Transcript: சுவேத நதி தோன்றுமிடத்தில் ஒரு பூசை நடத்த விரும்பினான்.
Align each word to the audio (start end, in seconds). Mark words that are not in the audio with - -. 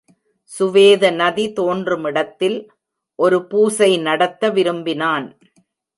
சுவேத 0.51 1.11
நதி 1.11 1.45
தோன்றுமிடத்தில் 1.53 2.57
ஒரு 3.19 3.47
பூசை 3.47 3.91
நடத்த 3.97 4.49
விரும்பினான். 4.49 5.27